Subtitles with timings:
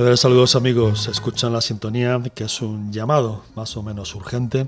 [0.00, 4.66] Cordiales saludos amigos, escuchan la sintonía que es un llamado más o menos urgente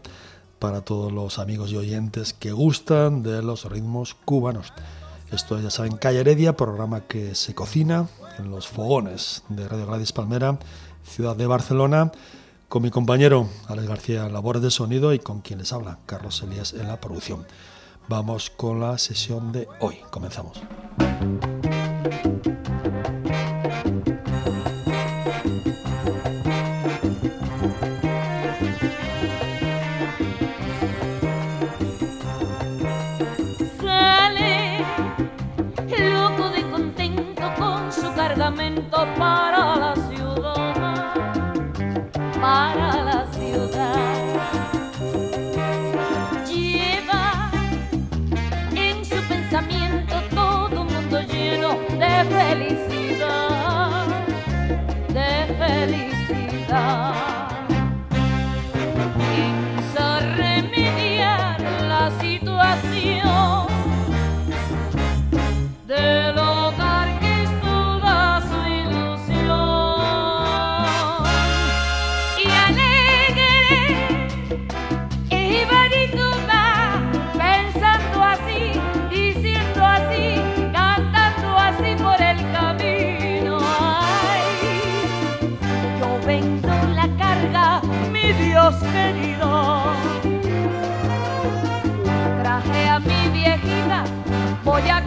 [0.59, 4.75] para todos los amigos y oyentes que gustan de los ritmos cubanos.
[5.31, 10.13] Esto ya saben, Calle Heredia, programa que se cocina en los fogones de Radio Gladys
[10.13, 10.59] Palmera,
[11.03, 12.13] ciudad de Barcelona,
[12.69, 16.75] con mi compañero Alex García labores de sonido y con quien les habla, Carlos Elías
[16.75, 17.47] en la producción.
[18.07, 20.61] Vamos con la sesión de hoy, comenzamos.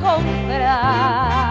[0.06, 1.45] Comprar.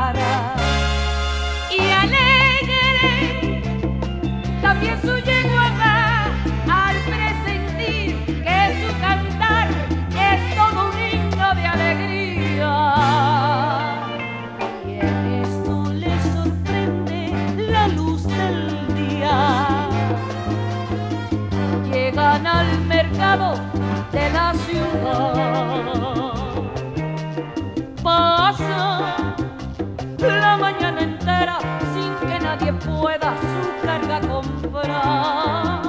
[32.84, 35.82] Pueda su carga comprar,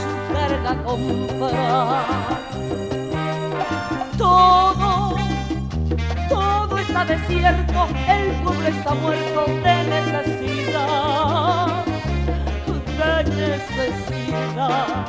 [0.00, 2.04] su carga comprar.
[4.16, 5.16] Todo,
[6.28, 11.28] todo está desierto, el pueblo está muerto de necesidad
[12.98, 15.06] de necesidad.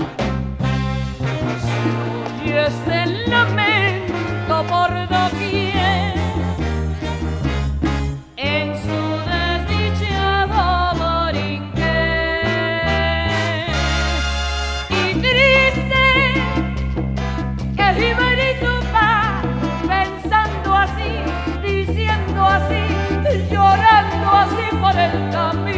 [2.43, 5.69] Si oyes el lamento por doquier,
[24.99, 25.69] así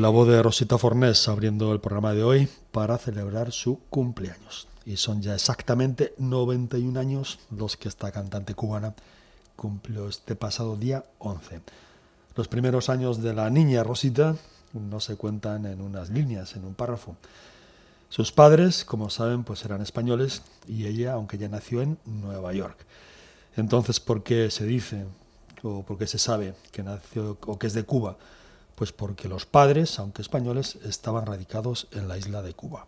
[0.00, 4.66] La voz de Rosita Fornés abriendo el programa de hoy para celebrar su cumpleaños.
[4.86, 8.94] Y son ya exactamente 91 años los que esta cantante cubana
[9.56, 11.60] cumplió este pasado día 11.
[12.34, 14.36] Los primeros años de la niña Rosita
[14.72, 17.16] no se cuentan en unas líneas, en un párrafo.
[18.08, 22.86] Sus padres, como saben, pues eran españoles y ella, aunque ya nació en Nueva York.
[23.54, 25.04] Entonces, ¿por qué se dice
[25.62, 28.16] o por qué se sabe que nació o que es de Cuba?
[28.80, 32.86] Pues porque los padres, aunque españoles, estaban radicados en la isla de Cuba.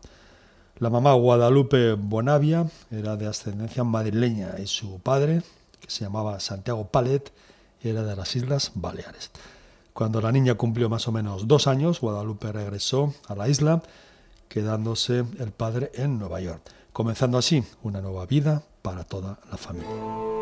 [0.79, 5.43] La mamá Guadalupe Bonavia era de ascendencia madrileña y su padre,
[5.81, 7.31] que se llamaba Santiago Palet,
[7.83, 9.33] era de las Islas Baleares.
[9.93, 13.83] Cuando la niña cumplió más o menos dos años, Guadalupe regresó a la isla,
[14.49, 16.63] quedándose el padre en Nueva York,
[16.95, 20.42] comenzando así una nueva vida para toda la familia.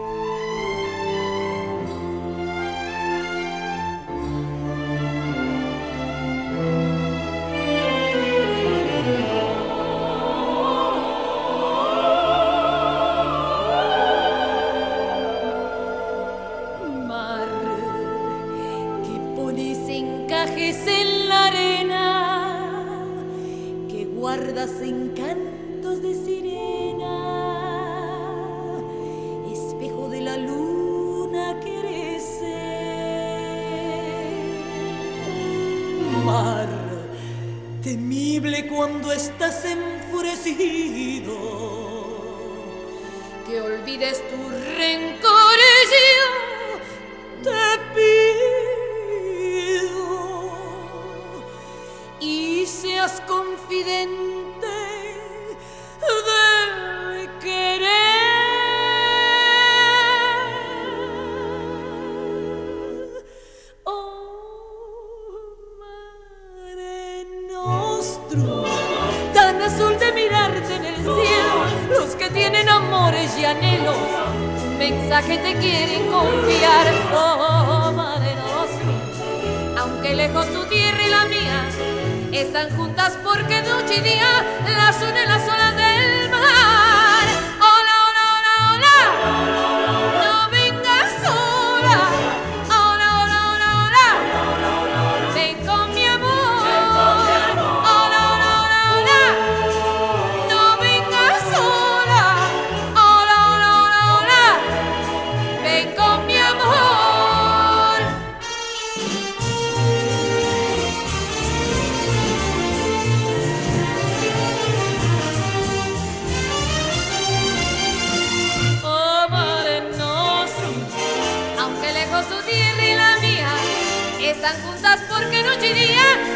[124.59, 126.30] Juntas porque noche y día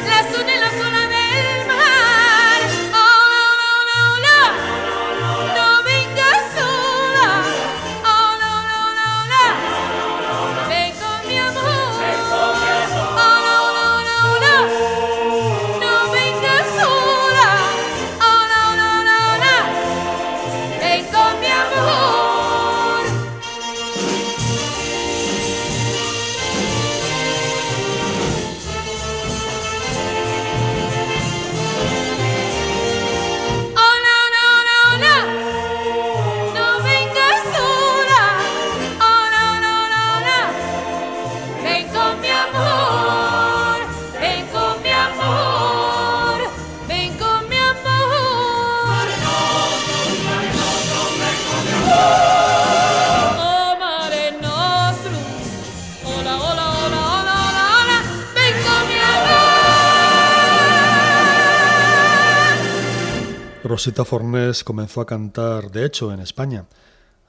[63.75, 66.67] Rosita Fornés comenzó a cantar, de hecho, en España,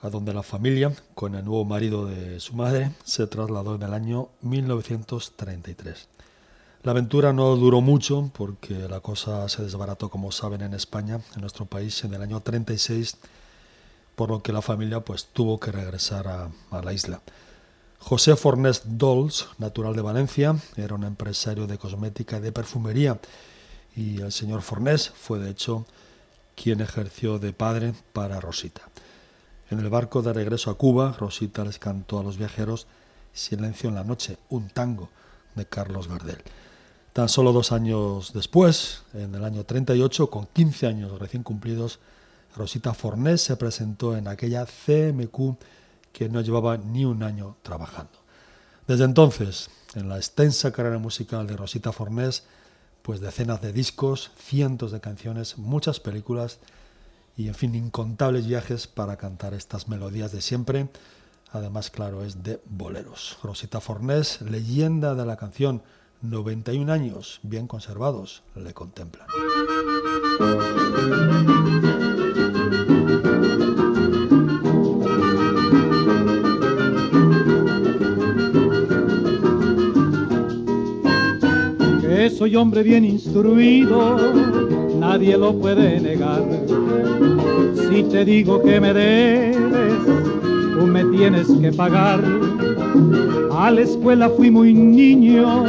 [0.04, 3.96] a donde la familia, con el nuevo marido de su madre, se trasladó en el
[3.96, 6.08] año 1933.
[6.84, 11.42] La aventura no duró mucho porque la cosa se desbarató, como saben, en España, en
[11.42, 13.18] nuestro país, en el año 36,
[14.16, 17.22] por lo que la familia pues tuvo que regresar a, la isla.
[17.98, 23.20] José Fornés Dols, natural de Valencia, era un empresario de cosmética y de perfumería
[23.96, 25.88] y el señor Fornés fue de hecho
[26.56, 28.82] quien ejerció de padre para Rosita.
[29.70, 32.88] En el barco de regreso a Cuba, Rosita les cantó a los viajeros
[33.34, 35.10] Silencio en la noche, un tango
[35.56, 36.42] de Carlos Gardel.
[37.14, 42.00] Tan solo dos años después, en el año 38, con 15 años recién cumplidos,
[42.56, 45.58] Rosita Fornés se presentó en aquella CMQ
[46.14, 48.20] que no llevaba ni un año trabajando.
[48.88, 52.44] Desde entonces, en la extensa carrera musical de Rosita Fornés,
[53.06, 56.58] pues decenas de discos, cientos de canciones, muchas películas
[57.38, 60.90] y en fin, incontables viajes para cantar estas melodías de siempre.
[61.52, 63.38] Además, claro, es de boleros.
[63.44, 65.84] Rosita Fornés, leyenda de la canción
[66.24, 69.28] 91 años bien conservados le contemplan.
[82.46, 84.18] Soy hombre bien instruido,
[85.00, 86.44] nadie lo puede negar.
[87.90, 89.98] Si te digo que me debes,
[90.78, 92.24] tú me tienes que pagar.
[93.52, 95.64] A la escuela fui muy niño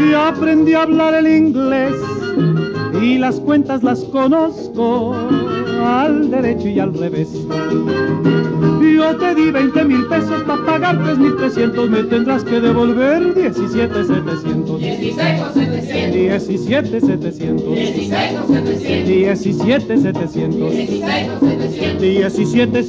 [0.00, 1.96] y aprendí a hablar el inglés
[3.02, 5.14] y las cuentas las conozco
[5.78, 7.28] al derecho y al revés.
[8.98, 13.32] Yo te di 20 mil pesos para pagar 3 mil 300, me tendrás que devolver
[13.32, 14.80] 17 700.
[14.80, 16.18] 16 con 700.
[22.00, 22.82] 17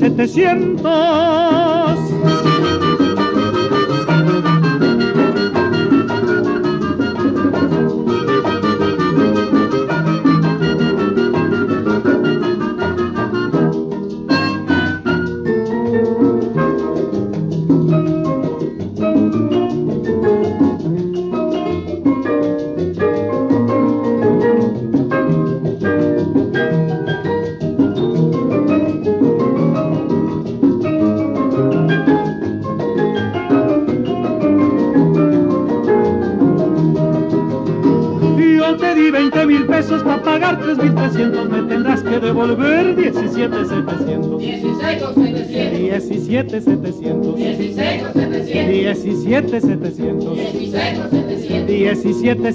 [38.99, 44.41] di 20 mil pesos para pagar 3 mil 300, me tendrás que devolver 17 700.
[44.41, 45.79] 16 con 700.
[51.67, 52.51] 17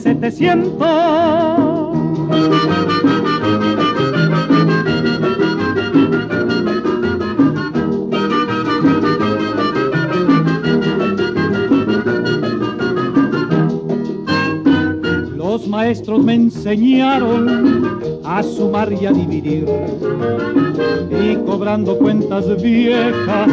[15.94, 19.64] maestros me enseñaron a sumar y a dividir.
[21.22, 23.48] Y cobrando cuentas viejas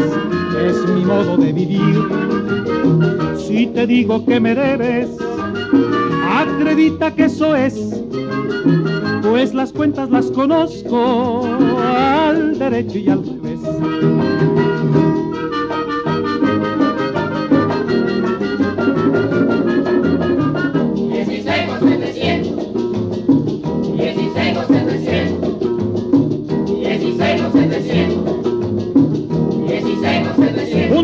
[0.60, 3.38] es mi modo de vivir.
[3.38, 5.10] Si te digo que me debes,
[6.28, 8.04] acredita que eso es.
[9.22, 11.44] Pues las cuentas las conozco
[11.78, 13.60] al derecho y al revés.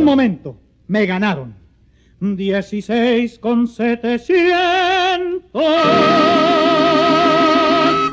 [0.08, 1.54] Momento, me ganaron.
[2.22, 5.52] 16 con 700.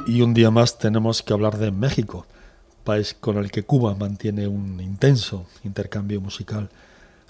[0.08, 2.26] Y un día más tenemos que hablar de México,
[2.82, 6.68] país con el que Cuba mantiene un intenso intercambio musical,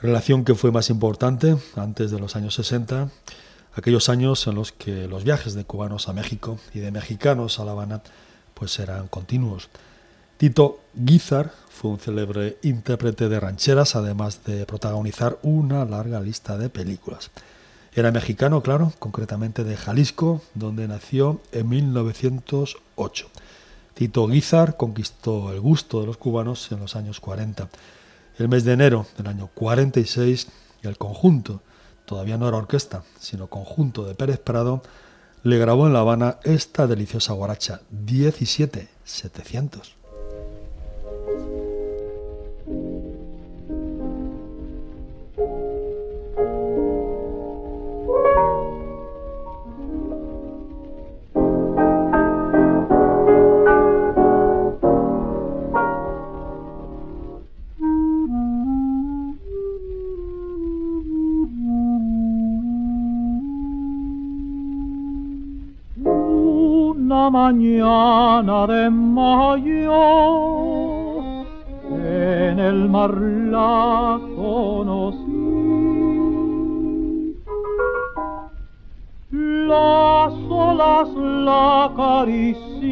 [0.00, 3.11] relación que fue más importante antes de los años 60,
[3.75, 7.66] aquellos años en los que los viajes de cubanos a México y de mexicanos a
[7.66, 8.02] La Habana
[8.54, 9.68] pues eran continuos.
[10.38, 16.69] Tito Guizar fue un célebre intérprete de rancheras, además de protagonizar una larga lista de
[16.69, 17.33] películas.
[17.93, 23.28] Era mexicano, claro, concretamente de Jalisco, donde nació en 1908.
[23.95, 27.69] Tito Guizar conquistó el gusto de los cubanos en los años 40.
[28.38, 30.47] El mes de enero del año 46,
[30.83, 31.61] el conjunto,
[32.04, 34.81] todavía no era orquesta, sino conjunto de Pérez Prado,
[35.43, 40.03] le grabó en La Habana esta deliciosa guaracha, 17-700.
[68.66, 70.44] De mayo
[71.90, 75.25] en el mar la conocí.
[79.30, 82.85] Las olas la acariciaban,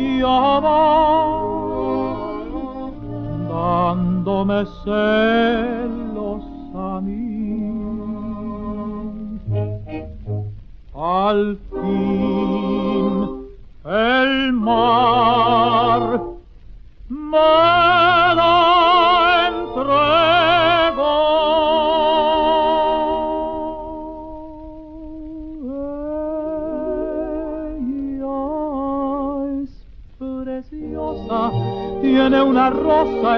[3.48, 7.22] dándome celos a mí.
[10.94, 11.58] Al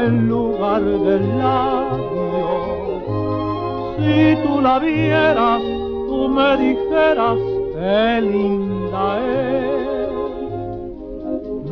[0.04, 3.04] en lugar del labio.
[3.96, 5.62] Si tú la vieras,
[6.08, 7.38] tú me dijeras
[7.74, 10.10] qué linda es,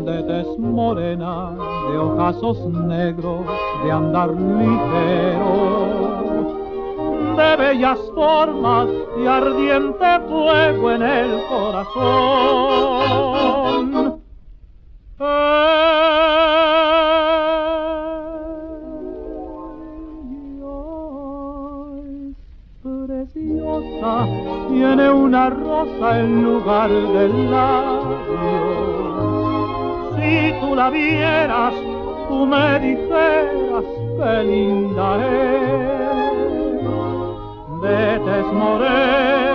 [0.05, 1.55] de tez morena,
[1.91, 3.41] de ojazos negros,
[3.85, 5.53] de andar ligero,
[7.37, 8.89] de bellas formas
[9.23, 13.12] y ardiente fuego en el corazón.
[25.83, 28.17] Rosa en lugar del labio.
[30.17, 31.75] Si tú la vieras,
[32.29, 33.85] tú me dijeras
[34.19, 36.03] qué linda es.
[37.83, 39.52] Tez morena,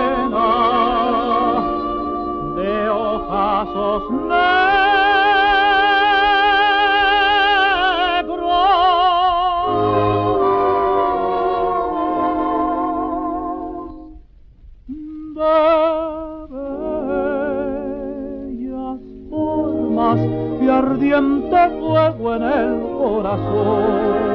[22.38, 24.27] en el corazón.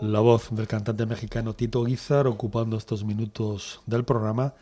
[0.00, 4.54] La voz del cantante mexicano Tito Guizar ocupando estos minutos del programa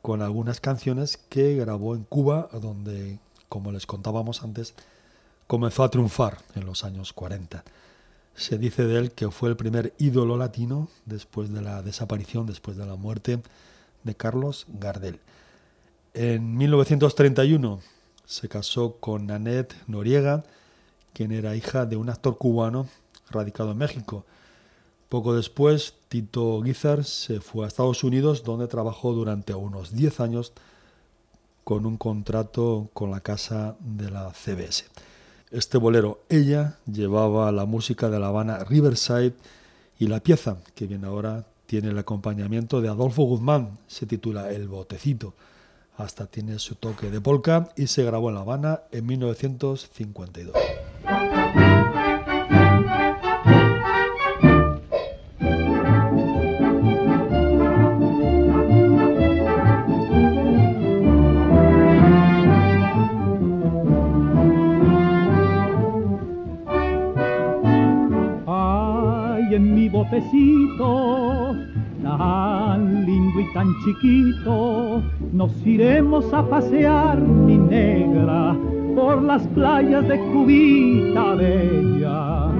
[0.00, 3.18] con algunas canciones que grabó en Cuba, donde,
[3.48, 4.74] como les contábamos antes,
[5.48, 7.64] comenzó a triunfar en los años 40.
[8.36, 12.76] Se dice de él que fue el primer ídolo latino después de la desaparición, después
[12.76, 13.40] de la muerte
[14.04, 15.18] de Carlos Gardel.
[16.14, 17.80] En 1931
[18.24, 20.44] se casó con Nanette Noriega,
[21.12, 22.86] quien era hija de un actor cubano
[23.30, 24.24] radicado en México.
[25.08, 30.52] Poco después, Tito Guizar se fue a Estados Unidos, donde trabajó durante unos 10 años
[31.62, 34.86] con un contrato con la casa de la CBS.
[35.52, 39.34] Este bolero, ella, llevaba la música de La Habana Riverside
[39.98, 44.68] y la pieza, que viene ahora, tiene el acompañamiento de Adolfo Guzmán, se titula El
[44.68, 45.34] Botecito.
[45.96, 50.54] Hasta tiene su toque de polka y se grabó en La Habana en 1952.
[73.56, 78.54] Tan chiquito, nos iremos a pasear, mi negra,
[78.94, 82.50] por las playas de Cubita Bella.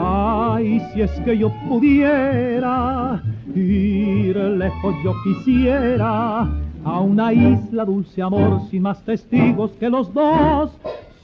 [0.00, 3.20] Ay, si es que yo pudiera
[3.52, 6.48] ir lejos, yo quisiera
[6.84, 10.70] a una isla dulce amor sin más testigos que los dos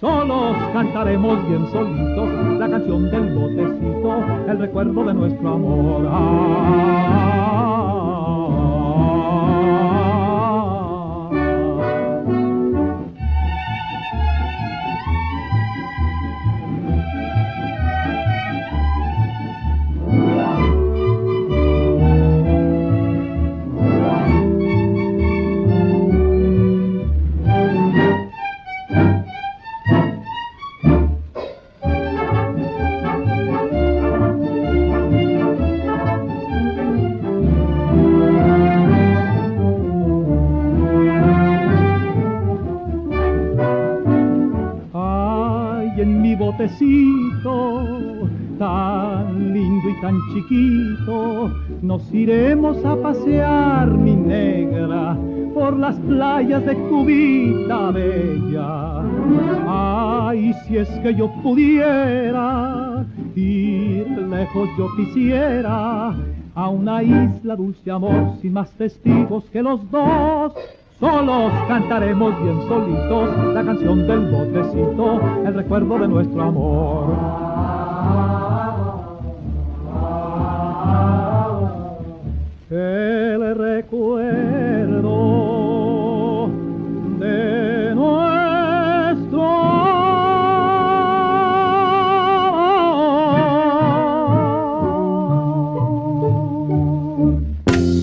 [0.00, 7.44] Solos cantaremos bien solitos la canción del botecito, el recuerdo de nuestro amor.
[56.47, 59.03] De Cubita Bella.
[59.67, 66.15] Ay, si es que yo pudiera ir lejos, yo quisiera
[66.55, 70.53] a una isla dulce amor sin más testigos que los dos.
[71.01, 77.15] Solos cantaremos bien solitos la canción del botecito, el recuerdo de nuestro amor.
[82.71, 83.55] El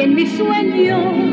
[0.00, 1.27] En mis sueños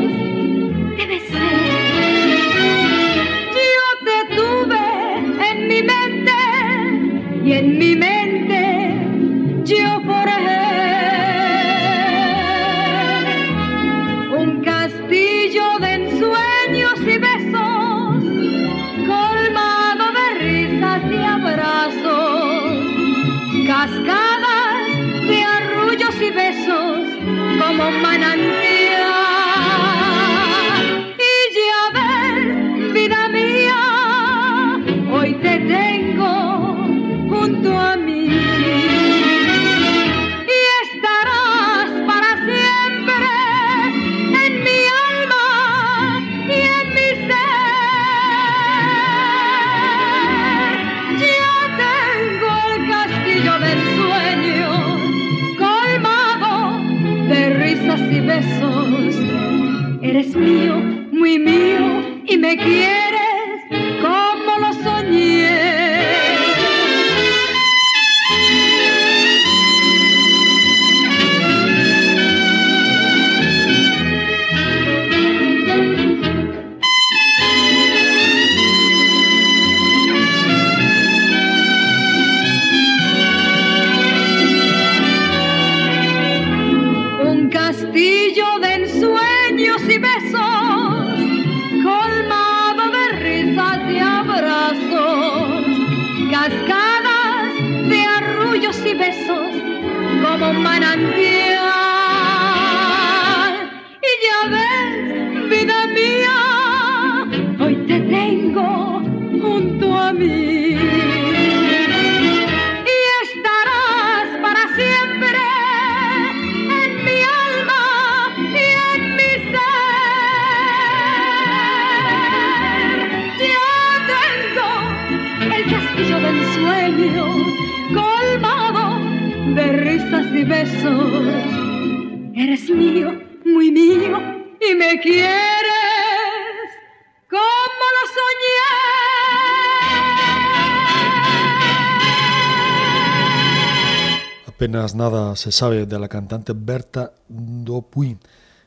[144.94, 148.18] Nada se sabe de la cantante Berta Dupuy,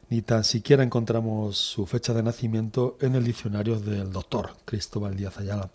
[0.10, 5.38] ni tan siquiera encontramos su fecha de nacimiento en el diccionario del doctor Cristóbal Díaz
[5.38, 5.70] Ayala.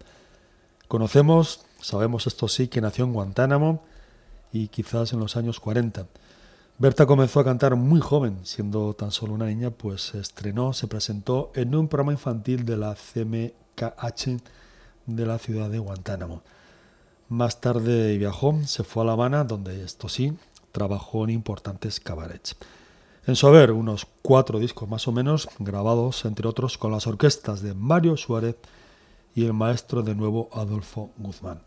[0.88, 3.84] Conocemos, sabemos esto sí, que nació en Guantánamo
[4.52, 6.06] y quizás en los años 40.
[6.78, 10.88] Berta comenzó a cantar muy joven, siendo tan solo una niña, pues se estrenó, se
[10.88, 14.42] presentó en un programa infantil de la CMKH
[15.06, 16.42] de la ciudad de Guantánamo.
[17.28, 20.36] Más tarde viajó, se fue a La Habana, donde esto sí,
[20.72, 22.56] trabajó en importantes cabarets.
[23.26, 27.62] En su haber, unos cuatro discos más o menos, grabados entre otros con las orquestas
[27.62, 28.56] de Mario Suárez
[29.34, 31.60] y el maestro de nuevo Adolfo Guzmán.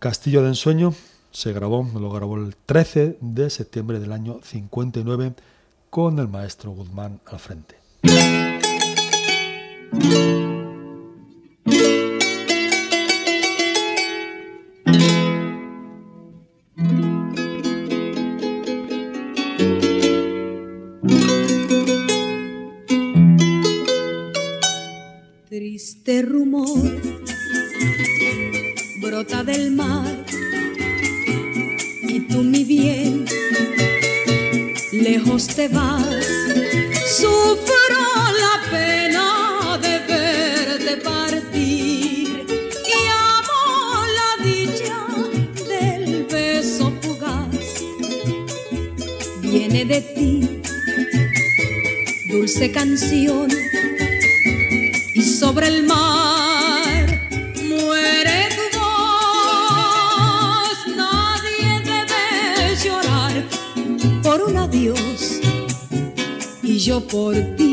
[0.00, 0.94] Castillo de Ensueño
[1.30, 5.34] se grabó, lo grabó el 13 de septiembre del año 59
[5.90, 7.76] con el maestro Guzmán al frente.
[26.32, 26.98] Rumor
[29.02, 30.24] brota del mar
[32.08, 33.26] y tú mi bien
[34.92, 36.26] lejos te vas.
[37.18, 38.06] Sufro
[38.44, 42.46] la pena de verte partir
[42.94, 42.98] y
[43.34, 43.62] amo
[44.18, 45.00] la dicha
[45.68, 47.84] del beso fugaz.
[49.42, 50.62] Viene de ti
[52.30, 53.48] dulce canción
[55.52, 57.06] sobre el mar
[57.68, 60.78] muere tu voz.
[60.96, 62.24] Nadie debe
[62.82, 63.34] llorar
[64.22, 65.20] por un adiós
[66.62, 67.72] y yo por ti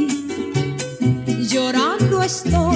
[1.49, 2.68] llorando estoy.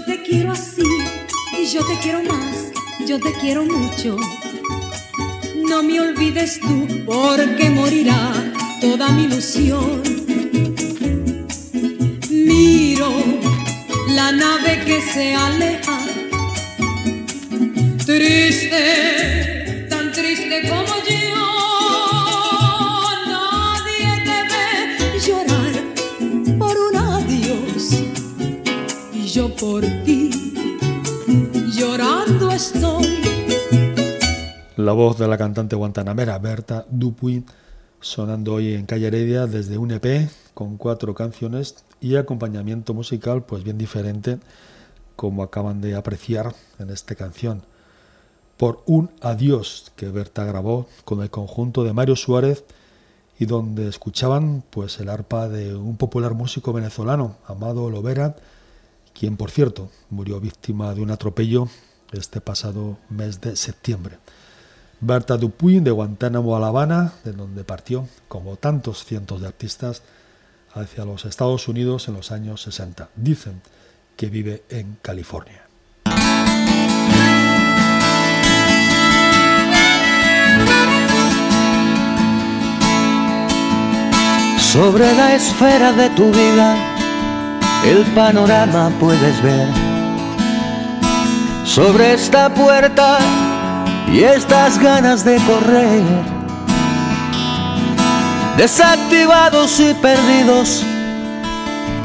[0.00, 0.82] Yo te quiero así,
[1.58, 2.72] y yo te quiero más,
[3.06, 4.16] yo te quiero mucho.
[5.68, 8.32] No me olvides tú, porque morirá
[8.80, 10.02] toda mi ilusión.
[12.30, 13.12] Miro
[14.08, 15.98] la nave que se aleja
[18.06, 21.19] triste, tan triste como yo.
[34.80, 37.44] La voz de la cantante guantanamera Berta Dupuy
[38.00, 43.62] sonando hoy en Calle Heredia desde un EP con cuatro canciones y acompañamiento musical pues
[43.62, 44.38] bien diferente
[45.16, 47.62] como acaban de apreciar en esta canción
[48.56, 52.64] por un adiós que Berta grabó con el conjunto de Mario Suárez
[53.38, 58.34] y donde escuchaban pues el arpa de un popular músico venezolano Amado Lovera
[59.12, 61.68] quien por cierto murió víctima de un atropello
[62.12, 64.16] este pasado mes de septiembre.
[65.02, 70.02] Berta Dupuy de Guantánamo a La Habana, de donde partió, como tantos cientos de artistas,
[70.74, 73.08] hacia los Estados Unidos en los años 60.
[73.16, 73.62] Dicen
[74.14, 75.62] que vive en California.
[84.58, 86.76] Sobre la esfera de tu vida,
[87.86, 89.66] el panorama puedes ver.
[91.64, 93.49] Sobre esta puerta
[94.12, 96.02] y estas ganas de correr.
[98.56, 100.84] Desactivados y perdidos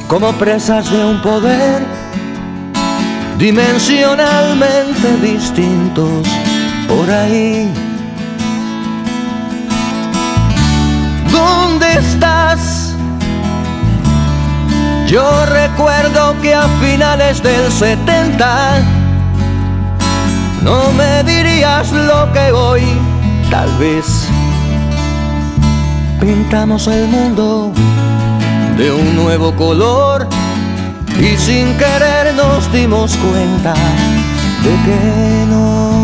[0.08, 1.84] como presas de un poder
[3.38, 6.28] dimensionalmente distintos
[6.88, 7.70] por ahí.
[11.32, 12.94] ¿Dónde estás?
[15.08, 19.05] Yo recuerdo que a finales del 70
[20.65, 22.82] no me dirías lo que hoy
[23.51, 24.28] tal vez
[26.19, 27.71] pintamos el mundo
[28.75, 30.28] de un nuevo color
[31.19, 33.75] y sin querer nos dimos cuenta
[34.63, 35.94] de que no.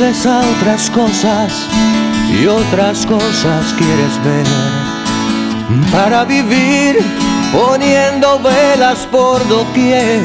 [0.00, 1.52] A otras cosas
[2.30, 4.46] y otras cosas quieres ver
[5.90, 6.98] para vivir
[7.52, 10.22] poniendo velas por doquier.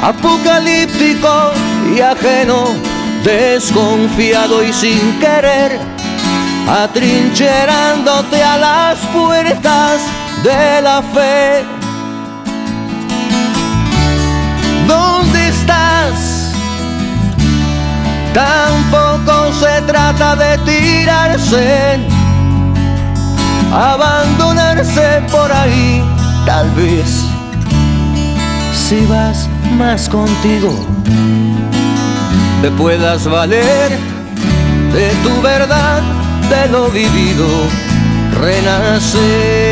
[0.00, 1.50] Apocalíptico
[1.92, 2.68] y ajeno,
[3.24, 5.76] desconfiado y sin querer,
[6.68, 10.00] atrincherándote a las puertas
[10.44, 11.64] de la fe.
[14.86, 16.29] ¿Dónde estás?
[18.34, 21.98] Tampoco se trata de tirarse,
[23.72, 26.02] abandonarse por ahí,
[26.46, 27.24] tal vez.
[28.72, 30.70] Si vas más contigo,
[32.62, 33.90] te puedas valer
[34.92, 36.00] de tu verdad,
[36.48, 37.46] de lo vivido,
[38.40, 39.69] renacer.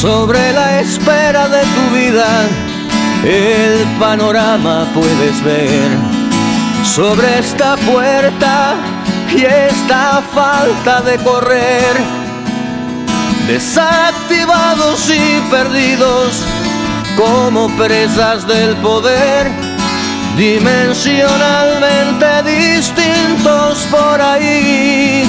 [0.00, 2.48] Sobre la espera de tu vida,
[3.22, 5.90] el panorama puedes ver.
[6.82, 8.76] Sobre esta puerta
[9.30, 11.98] y esta falta de correr.
[13.46, 16.46] Desactivados y perdidos
[17.14, 19.50] como presas del poder.
[20.34, 25.28] Dimensionalmente distintos por ahí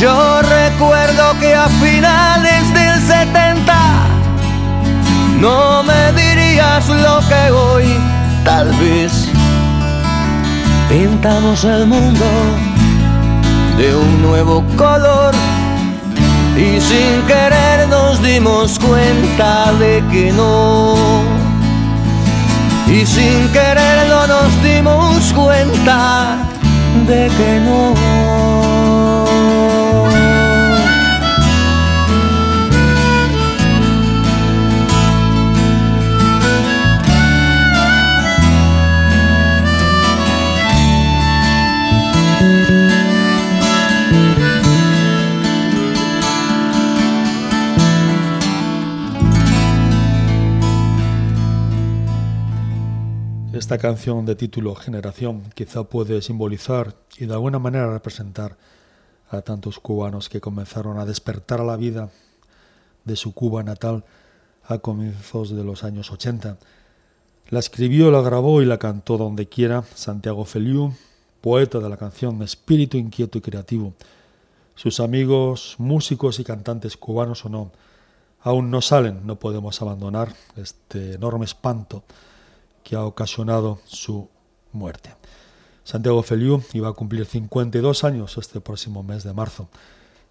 [0.00, 3.74] Yo recuerdo que a finales del 70
[5.38, 7.84] no me dirías lo que hoy
[8.42, 9.28] tal vez
[10.88, 12.24] pintamos el mundo
[13.76, 15.34] de un nuevo color
[16.56, 20.94] y sin querer nos dimos cuenta de que no.
[22.88, 26.38] Y sin quererlo nos dimos cuenta
[27.06, 28.19] de que no.
[53.70, 58.56] Esta canción de título Generación quizá puede simbolizar y de alguna manera representar
[59.30, 62.10] a tantos cubanos que comenzaron a despertar a la vida
[63.04, 64.02] de su Cuba natal
[64.64, 66.58] a comienzos de los años 80.
[67.50, 70.92] La escribió, la grabó y la cantó donde quiera Santiago Feliu,
[71.40, 73.94] poeta de la canción Espíritu inquieto y creativo.
[74.74, 77.70] Sus amigos, músicos y cantantes cubanos o no,
[78.40, 82.02] aún no salen, no podemos abandonar este enorme espanto
[82.82, 84.28] que ha ocasionado su
[84.72, 85.14] muerte.
[85.84, 89.68] Santiago Feliu iba a cumplir 52 años este próximo mes de marzo.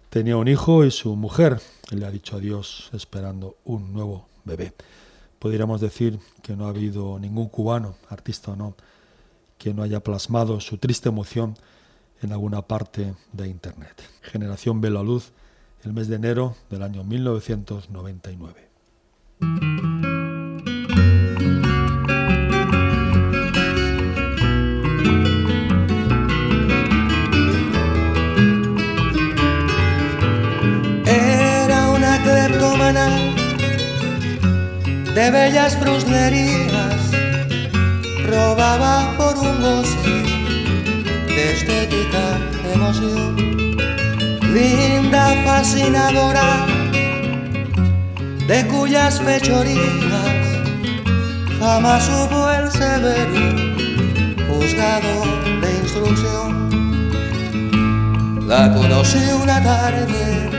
[0.08, 1.60] Tenía un hijo y su mujer
[1.90, 4.72] le ha dicho adiós esperando un nuevo bebé.
[5.38, 8.74] Podríamos decir que no ha habido ningún cubano, artista o no,
[9.58, 11.56] que no haya plasmado su triste emoción
[12.22, 14.02] en alguna parte de Internet.
[14.22, 15.32] Generación Ve la Luz,
[15.84, 19.99] el mes de enero del año 1999.
[35.30, 37.10] Bellas fruslerías,
[38.26, 40.22] robaba por un goce
[41.28, 42.38] de estética
[42.72, 43.36] emoción,
[44.52, 46.66] linda, fascinadora,
[48.46, 50.40] de cuyas fechorías
[51.60, 53.40] jamás hubo el severo
[54.48, 55.12] juzgado
[55.60, 56.50] de instrucción.
[58.48, 60.50] La conocí una tarde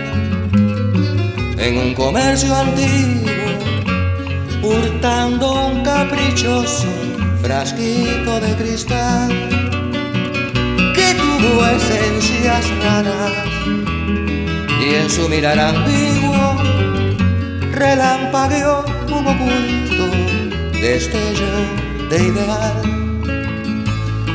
[1.58, 3.41] en un comercio antiguo
[4.64, 6.88] hurtando un caprichoso
[7.42, 9.30] frasquito de cristal
[10.94, 13.32] que tuvo esencias raras
[14.80, 16.56] y en su mirar ambiguo
[17.72, 20.06] relampagueó un oculto
[20.80, 21.54] destello
[22.10, 22.82] de ideal.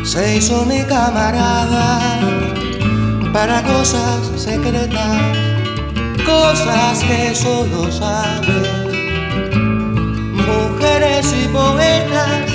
[0.05, 2.01] Se hizo mi camarada
[3.33, 5.21] para cosas secretas,
[6.25, 8.86] cosas que solo sabe
[11.33, 12.51] y poetas,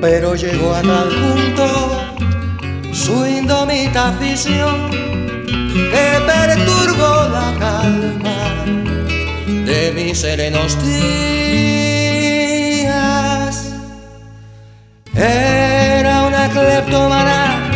[0.00, 1.66] pero llegó a tal punto
[2.92, 8.64] su indomita afición que perturbó la calma
[9.46, 11.26] de mis serenos días.
[15.14, 17.70] Era una cleptomana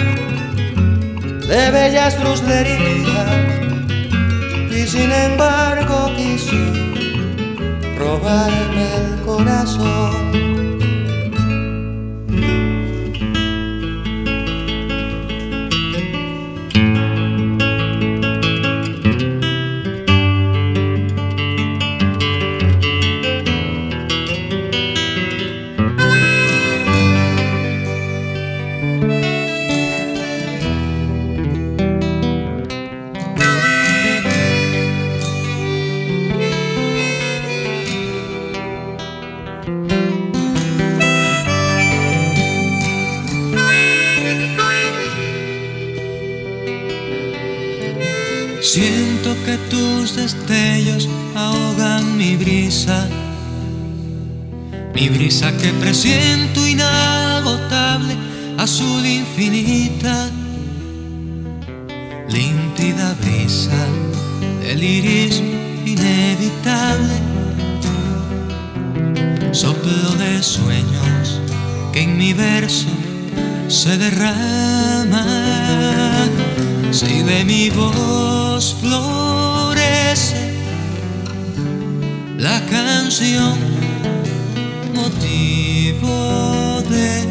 [1.49, 3.31] de bellas fruslerías
[4.71, 6.57] y sin embargo quiso
[7.99, 10.50] robarme el corazón.
[50.01, 53.07] Tus destellos ahogan mi brisa,
[54.95, 58.17] mi brisa que presiento inagotable,
[58.57, 60.31] azul infinita,
[62.31, 63.83] límpida brisa
[64.63, 65.53] del irismo
[65.85, 67.17] inevitable,
[69.53, 71.41] soplo de sueños
[71.93, 72.89] que en mi verso
[73.69, 75.27] se derrama
[76.91, 78.75] si de mi voz
[82.41, 83.59] la canción,
[84.95, 87.27] motivo de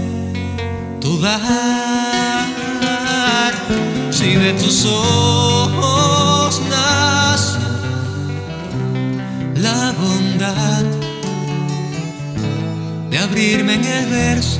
[1.02, 2.46] tu dar,
[4.12, 7.58] si de tus ojos nace
[9.56, 10.84] la bondad
[13.10, 14.60] de abrirme en el verso,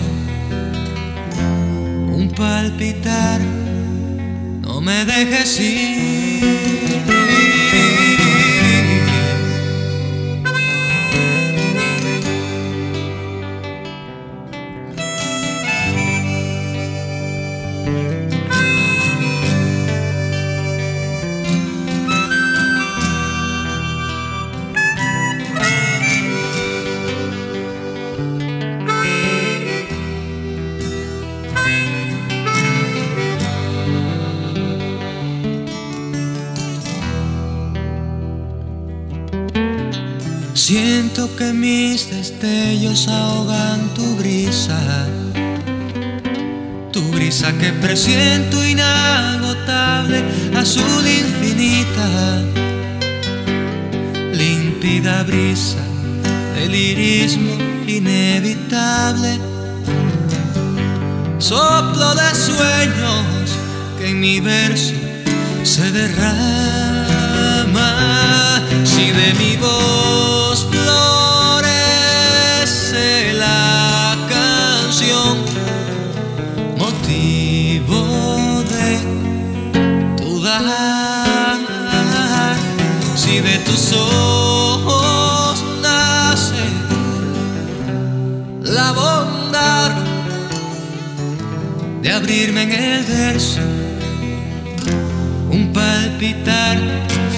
[2.12, 3.40] un palpitar
[4.62, 7.59] no me dejes ir.
[41.28, 44.80] Que mis destellos ahogan tu brisa,
[46.94, 50.24] tu brisa que presiento inagotable,
[50.56, 52.42] azul infinita,
[54.34, 55.84] límpida brisa
[56.56, 57.52] del irismo
[57.86, 59.40] inevitable,
[61.38, 63.58] soplo de sueños
[63.98, 64.94] que en mi verso
[65.64, 67.12] se derrama,
[68.86, 70.39] si de mi voz
[92.20, 93.62] abrirme en el verso
[95.50, 96.78] un palpitar.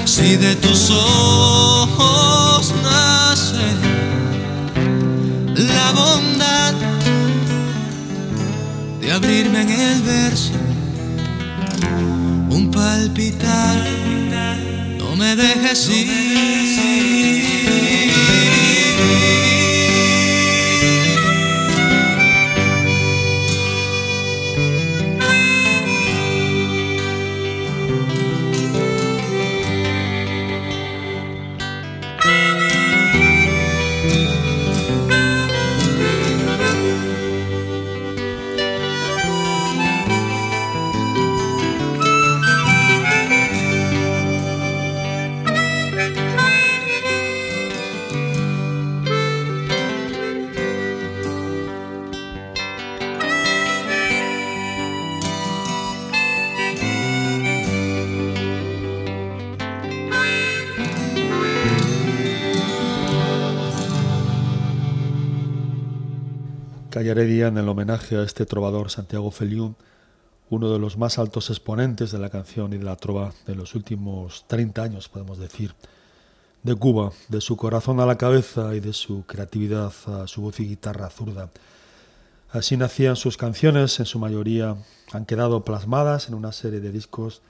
[0.06, 3.68] Si de tus ojos nace
[5.56, 6.74] la bondad
[9.00, 10.54] de abrirme en el verso
[12.50, 13.78] un palpitar.
[14.98, 17.11] No me dejes ir
[67.12, 69.76] Heredia en el homenaje a este trovador Santiago Feliú,
[70.50, 73.76] uno de los más altos exponentes de la canción y de la trova de los
[73.76, 75.76] últimos 30 años, podemos decir,
[76.64, 80.62] de Cuba, de su corazón a la cabeza y de su creatividad a su voz
[80.62, 81.50] y guitarra zurda.
[82.50, 84.78] Así nacían sus canciones, en su mayoría
[85.12, 87.42] han quedado plasmadas en una serie de discos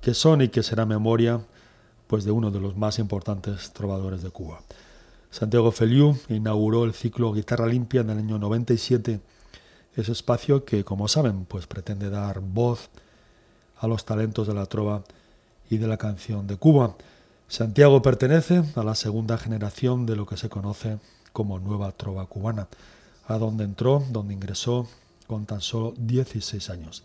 [0.00, 1.40] que son y que será memoria
[2.06, 4.60] pues de uno de los más importantes trovadores de Cuba.
[5.34, 9.18] Santiago Feliú inauguró el ciclo Guitarra Limpia en el año 97,
[9.96, 12.88] ese espacio que, como saben, pues pretende dar voz
[13.80, 15.02] a los talentos de la trova
[15.68, 16.94] y de la canción de Cuba.
[17.48, 21.00] Santiago pertenece a la segunda generación de lo que se conoce
[21.32, 22.68] como Nueva Trova Cubana,
[23.26, 24.86] a donde entró, donde ingresó
[25.26, 27.02] con tan solo 16 años.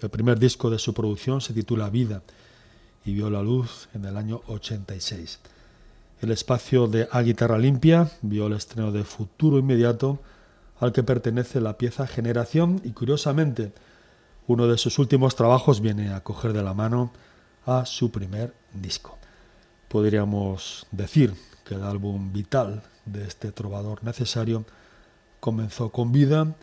[0.00, 2.22] El primer disco de su producción se titula Vida
[3.04, 5.40] y vio la luz en el año 86.
[6.20, 10.18] El espacio de A Guitarra Limpia vio el estreno de Futuro Inmediato,
[10.80, 13.72] al que pertenece la pieza Generación y curiosamente
[14.48, 17.12] uno de sus últimos trabajos viene a coger de la mano
[17.66, 19.16] a su primer disco.
[19.88, 24.64] Podríamos decir que el álbum vital de este trovador necesario
[25.38, 26.56] comenzó con vida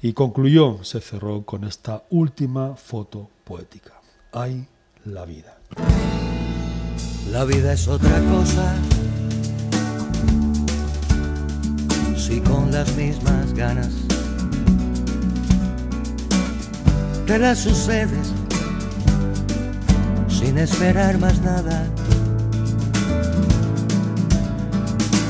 [0.00, 4.00] y concluyó, se cerró con esta última foto poética.
[4.32, 4.66] Ay,
[5.04, 5.58] la vida.
[7.30, 8.74] La vida es otra cosa.
[12.16, 13.90] Si con las mismas ganas
[17.26, 18.32] te la sucedes
[20.28, 21.86] sin esperar más nada.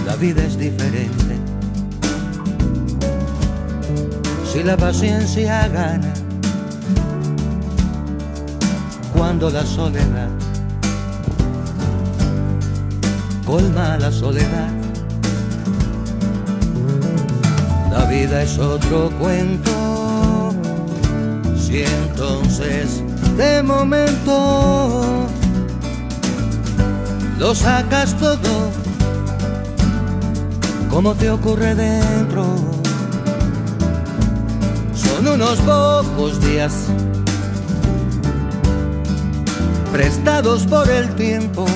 [0.06, 1.36] La vida es diferente.
[4.52, 6.12] Si la paciencia gana,
[9.14, 10.28] cuando la soledad
[13.52, 14.70] colma la soledad.
[17.90, 20.54] La vida es otro cuento,
[21.60, 23.02] si entonces
[23.36, 25.26] de momento
[27.38, 28.70] lo sacas todo
[30.88, 32.46] como te ocurre dentro.
[34.94, 36.72] Son unos pocos días
[39.92, 41.66] prestados por el tiempo,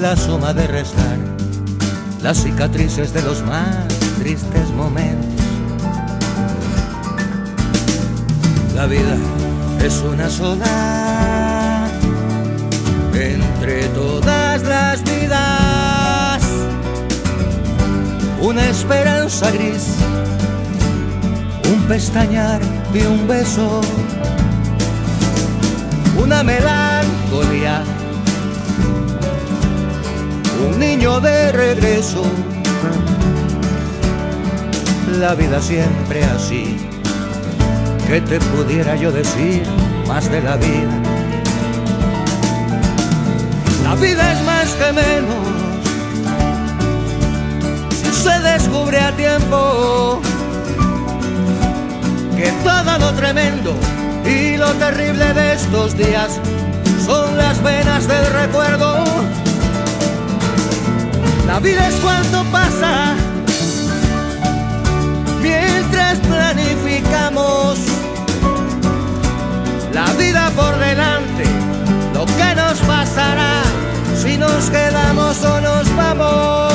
[0.00, 1.18] la suma de restar
[2.22, 3.86] las cicatrices de los más
[4.18, 5.42] tristes momentos.
[8.74, 9.16] La vida
[9.82, 11.88] es una sola
[13.14, 16.42] entre todas las vidas,
[18.40, 19.94] una esperanza gris,
[21.72, 22.60] un pestañar
[22.94, 23.80] y un beso
[26.18, 27.82] una melancolía,
[30.66, 32.22] un niño de regreso,
[35.18, 36.76] la vida siempre así,
[38.06, 39.62] que te pudiera yo decir
[40.06, 41.02] más de la vida.
[43.84, 45.44] La vida es más que menos,
[48.02, 50.20] si se descubre a tiempo
[52.36, 53.74] que todo lo tremendo
[54.24, 56.38] y lo terrible de estos días
[57.04, 59.17] son las venas del recuerdo.
[61.48, 63.14] La vida es cuanto pasa
[65.40, 67.78] mientras planificamos
[69.94, 71.44] la vida por delante,
[72.12, 73.62] lo que nos pasará
[74.14, 76.67] si nos quedamos o nos vamos.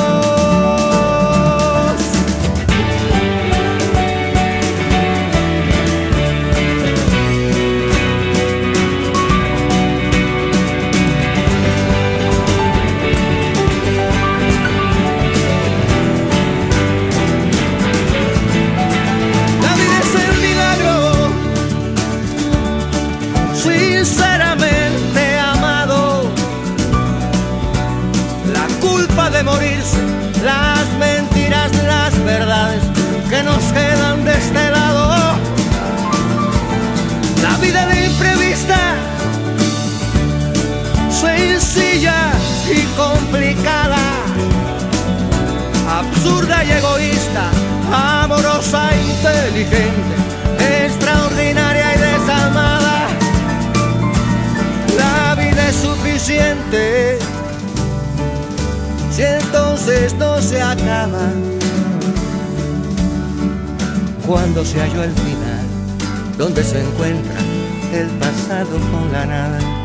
[46.24, 47.50] Absurda y egoísta,
[47.92, 50.14] amorosa e inteligente,
[50.84, 53.08] extraordinaria y desalmada.
[54.96, 57.18] La vida es suficiente
[59.10, 61.30] si entonces no se acaba,
[64.26, 65.66] cuando se halló el final,
[66.38, 67.38] donde se encuentra
[67.92, 69.83] el pasado con la nada.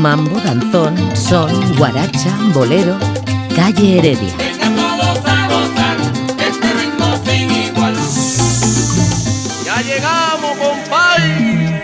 [0.00, 2.96] Mambo, danzón, son, guaracha, bolero,
[3.54, 4.32] calle Heredia.
[9.64, 11.80] Ya llegamos, compadre.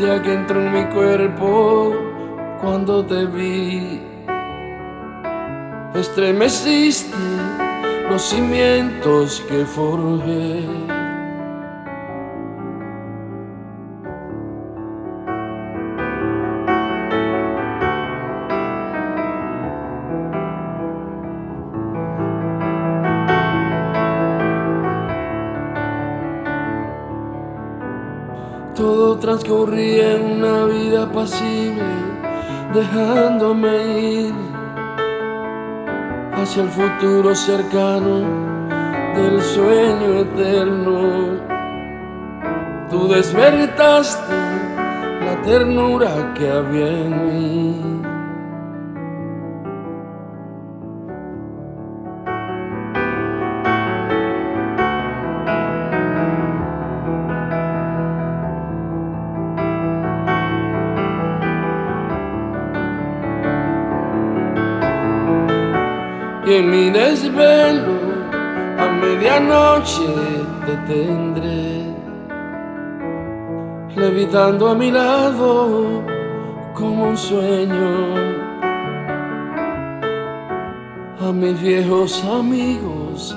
[0.00, 1.94] Que entró en mi cuerpo
[2.62, 4.00] cuando te vi?
[5.94, 7.14] Estremeciste
[8.08, 10.99] los cimientos que forjé.
[29.20, 31.84] Todo transcurría en una vida apacible,
[32.72, 34.34] dejándome ir
[36.32, 38.24] hacia el futuro cercano
[39.14, 41.38] del sueño eterno.
[42.88, 44.34] Tú despertaste
[45.26, 47.89] la ternura que había en mí.
[66.50, 67.96] Y en mi desvelo
[68.76, 70.12] a medianoche
[70.66, 71.84] te tendré,
[73.94, 76.02] levitando a mi lado
[76.74, 77.90] como un sueño.
[81.20, 83.36] A mis viejos amigos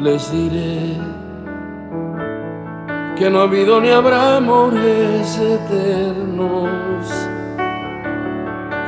[0.00, 0.96] les diré
[3.16, 7.04] que no ha habido ni habrá amores eternos.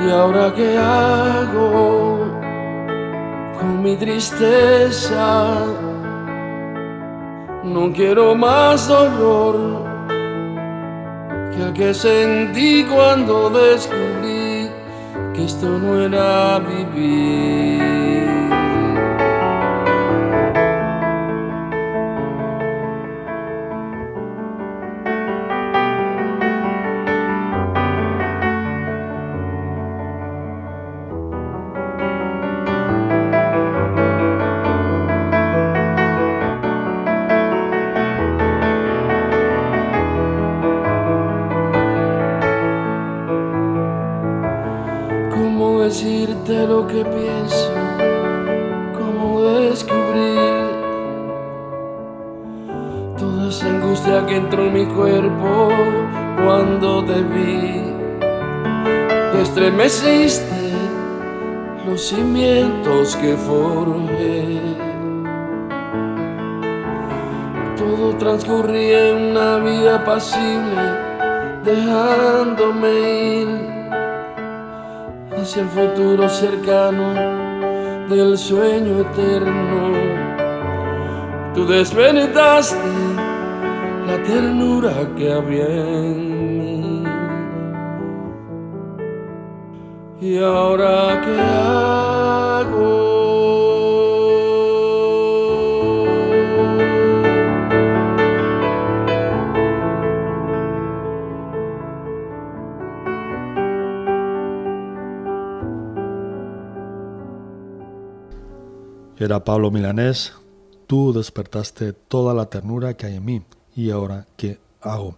[0.03, 2.24] ¿Y ahora qué hago?
[3.85, 5.57] Mi tristeza.
[7.63, 9.85] No quiero más dolor
[11.53, 14.71] que el que sentí cuando descubrí
[15.35, 17.94] que esto no era vivir.
[46.95, 47.73] Que pienso,
[48.97, 50.63] cómo descubrir
[53.19, 55.71] toda esa angustia que entró en mi cuerpo
[56.45, 57.83] cuando te vi.
[59.43, 60.71] Estremeciste
[61.85, 64.61] los cimientos que forjé.
[67.77, 70.85] Todo transcurría en una vida apacible,
[71.65, 72.91] dejándome
[73.41, 73.74] ir
[75.45, 77.13] hacia el futuro cercano
[78.09, 79.93] del sueño eterno.
[81.55, 82.79] Tú despertaste
[84.07, 87.05] la ternura que había en mí.
[90.23, 93.04] Y ahora qué hago?
[109.25, 110.35] Era Pablo Milanés,
[110.87, 113.43] tú despertaste toda la ternura que hay en mí.
[113.75, 115.17] ¿Y ahora qué hago?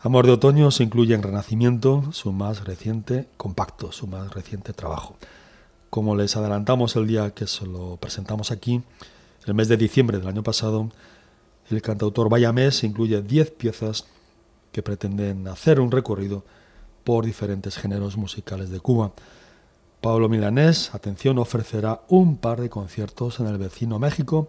[0.00, 5.14] Amor de Otoño se incluye en Renacimiento, su más reciente compacto, su más reciente trabajo.
[5.90, 8.82] Como les adelantamos el día que se lo presentamos aquí,
[9.46, 10.90] el mes de diciembre del año pasado,
[11.70, 14.06] el cantautor Bayamés incluye 10 piezas
[14.72, 16.42] que pretenden hacer un recorrido
[17.04, 19.12] por diferentes géneros musicales de Cuba.
[20.00, 24.48] Pablo Milanés, atención, ofrecerá un par de conciertos en el vecino México,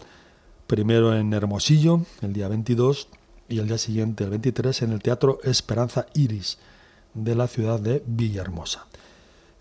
[0.65, 3.09] primero en Hermosillo el día 22
[3.49, 6.57] y el día siguiente, el 23, en el Teatro Esperanza Iris
[7.13, 8.87] de la ciudad de Villahermosa.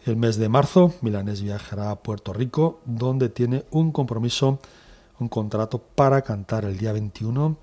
[0.07, 4.61] El mes de marzo, Milanés viajará a Puerto Rico, donde tiene un compromiso,
[5.19, 7.57] un contrato para cantar el día 21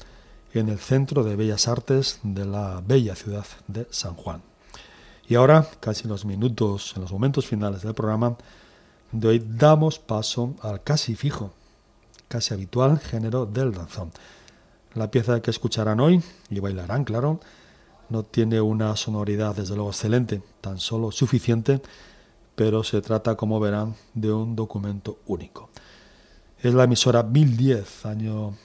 [0.53, 4.46] en el Centro de Bellas Artes de la bella ciudad de San Juan.
[5.27, 8.37] Y ahora, casi en los minutos, en los momentos finales del programa
[9.11, 11.51] de hoy, damos paso al casi fijo,
[12.29, 14.11] casi habitual género del danzón.
[14.93, 17.41] La pieza que escucharán hoy, y bailarán, claro,
[18.09, 21.81] no tiene una sonoridad desde luego excelente, tan solo suficiente,
[22.55, 25.69] pero se trata, como verán, de un documento único.
[26.61, 28.55] Es la emisora 1010, año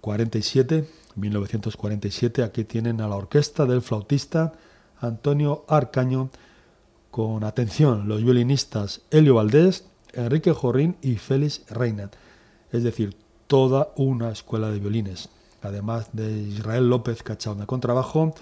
[0.00, 2.42] 47, 1947.
[2.42, 4.54] Aquí tienen a la orquesta del flautista
[5.00, 6.30] Antonio Arcaño,
[7.10, 12.10] con atención los violinistas Helio Valdés, Enrique Jorrín y Félix Reina,
[12.72, 15.28] es decir, toda una escuela de violines,
[15.62, 18.34] además de Israel López Cachao en el contrabajo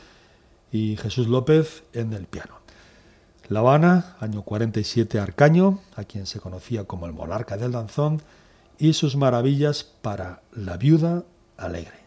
[0.71, 2.59] y Jesús López en el piano.
[3.49, 8.21] La Habana, año 47, Arcaño, a quien se conocía como el monarca del danzón,
[8.79, 11.25] y sus maravillas para la viuda
[11.57, 11.98] alegre.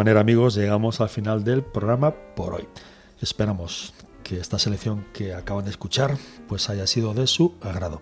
[0.00, 2.66] Manera, amigos, llegamos al final del programa por hoy.
[3.20, 3.92] Esperamos
[4.22, 6.16] que esta selección que acaban de escuchar
[6.48, 8.00] pues haya sido de su agrado.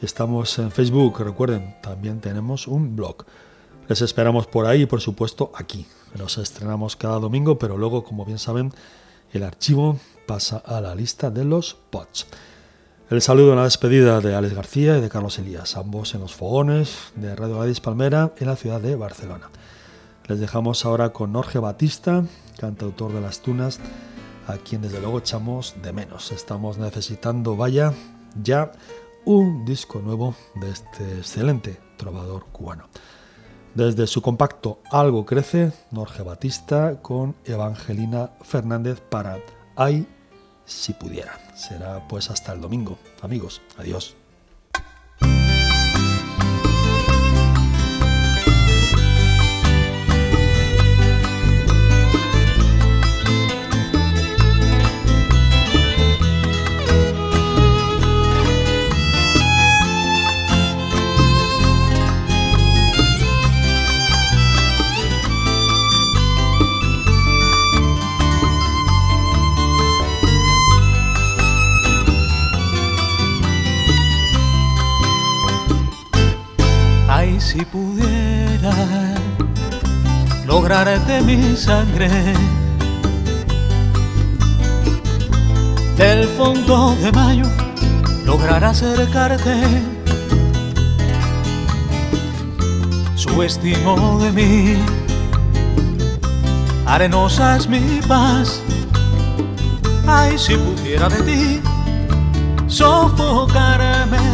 [0.00, 3.24] Estamos en Facebook, recuerden, también tenemos un blog.
[3.88, 5.84] Les esperamos por ahí y por supuesto aquí.
[6.16, 8.72] Nos estrenamos cada domingo, pero luego, como bien saben,
[9.32, 9.98] el archivo
[10.28, 12.28] pasa a la lista de los pods.
[13.10, 16.36] El saludo en la despedida de Alex García y de Carlos Elías, ambos en los
[16.36, 19.50] fogones de Radio Gadis Palmera en la ciudad de Barcelona.
[20.28, 22.24] Les dejamos ahora con Jorge Batista,
[22.58, 23.78] cantautor de las tunas,
[24.48, 26.32] a quien desde luego echamos de menos.
[26.32, 27.92] Estamos necesitando, vaya,
[28.42, 28.72] ya
[29.24, 32.88] un disco nuevo de este excelente trovador cubano.
[33.74, 39.38] Desde su compacto Algo Crece, Jorge Batista con Evangelina Fernández para
[39.76, 40.08] Ay
[40.64, 41.38] si pudiera.
[41.54, 42.98] Será pues hasta el domingo.
[43.22, 44.16] Amigos, adiós.
[80.56, 82.08] Lograrte mi sangre.
[85.98, 87.44] Del fondo de mayo
[88.24, 89.54] lograr acercarte.
[93.14, 94.76] Su estimo de mí.
[96.86, 98.62] Arenosa es mi paz.
[100.06, 101.60] Ay si pudiera de ti
[102.66, 104.24] sofocarme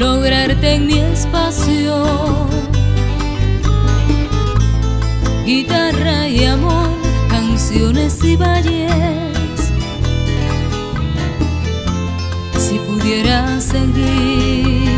[0.00, 1.94] lograrte en mi espacio.
[5.44, 6.88] Guitarra y amor,
[7.28, 9.60] canciones y valles.
[12.58, 14.88] Si pudiera seguir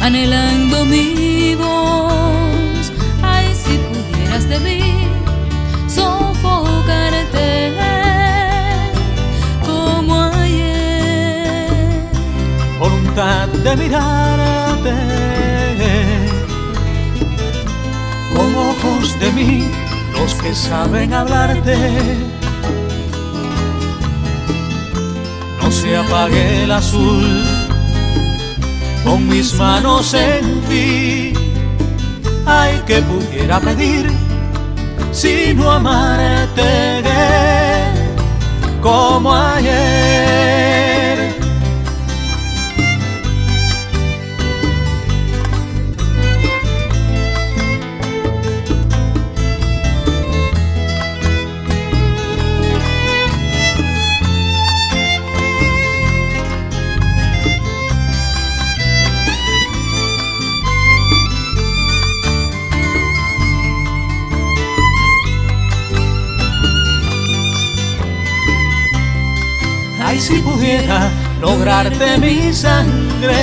[0.00, 4.97] anhelando mi voz, ay, si pudieras de mí
[13.68, 14.94] de mirarte
[18.34, 19.70] como ojos de mí
[20.18, 21.76] los que saben hablarte.
[25.62, 27.44] No se apague el azul
[29.04, 31.34] con mis manos en ti.
[32.46, 34.10] Ay, que pudiera pedir
[35.12, 37.02] sino amarte
[38.80, 40.37] como ayer.
[70.28, 71.10] Si pudiera
[71.40, 73.34] lograrte mi sangre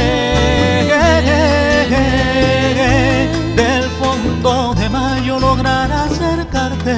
[3.56, 6.98] del fondo de mayo lograr acercarte.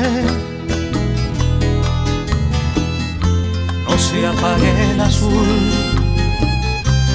[3.86, 5.72] No se apague el azul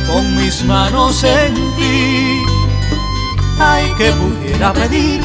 [0.09, 2.41] con mis manos en ti.
[3.61, 5.21] Ay que pudiera pedir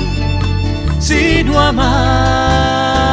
[1.00, 3.08] si no amar